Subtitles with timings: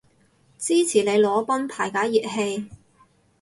[0.57, 2.69] 支持你裸奔排解熱氣